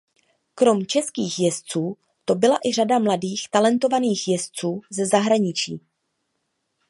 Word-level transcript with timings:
Krom 0.55 0.85
českých 0.85 1.39
jezdců 1.39 1.97
to 2.25 2.35
byla 2.35 2.57
i 2.69 2.73
řada 2.73 2.99
mladých 2.99 3.49
talentovaných 3.49 4.27
jezdců 4.27 4.81
ze 4.89 5.05
zahraničí. 5.05 5.81